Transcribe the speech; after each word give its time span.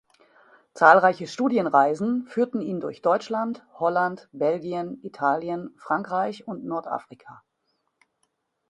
Zahlreiche 0.73 1.27
Studienreisen 1.27 2.25
führten 2.25 2.59
ihn 2.59 2.79
durch 2.79 3.03
Deutschland, 3.03 3.63
Holland, 3.75 4.29
Belgien, 4.31 4.99
Italien, 5.03 5.75
Frankreich 5.77 6.47
und 6.47 6.65
Nordafrika. 6.65 7.43